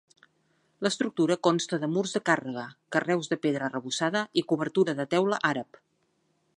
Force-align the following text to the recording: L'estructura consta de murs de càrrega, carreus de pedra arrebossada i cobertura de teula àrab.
L'estructura 0.85 1.35
consta 1.47 1.79
de 1.83 1.89
murs 1.97 2.15
de 2.17 2.21
càrrega, 2.29 2.65
carreus 2.97 3.31
de 3.35 3.39
pedra 3.45 3.69
arrebossada 3.71 4.25
i 4.43 4.47
cobertura 4.53 4.97
de 5.03 5.11
teula 5.15 5.43
àrab. 5.53 5.83